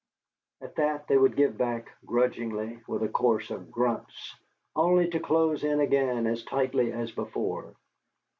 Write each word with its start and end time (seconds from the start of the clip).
At 0.61 0.77
that 0.77 1.05
they 1.07 1.15
would 1.15 1.35
give 1.35 1.59
back 1.59 1.91
grudgingly 2.07 2.79
with 2.87 3.03
a 3.03 3.07
chorus 3.07 3.51
of 3.51 3.69
grunts, 3.69 4.35
only 4.75 5.07
to 5.11 5.19
close 5.19 5.63
in 5.63 5.79
again 5.79 6.25
as 6.25 6.43
tightly 6.43 6.91
as 6.91 7.11
before. 7.11 7.75